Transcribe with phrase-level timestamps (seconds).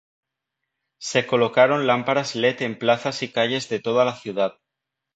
[0.97, 4.55] Se colocaron lámparas led en plazas y calles de toda la ciudad.